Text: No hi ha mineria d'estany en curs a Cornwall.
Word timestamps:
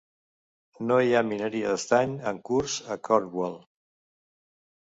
No 0.91 0.97
hi 1.03 1.13
ha 1.17 1.21
mineria 1.27 1.75
d'estany 1.75 2.17
en 2.33 2.41
curs 2.51 2.81
a 2.95 2.99
Cornwall. 3.11 3.57